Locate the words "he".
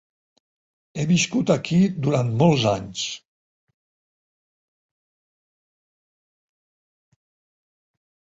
0.99-1.03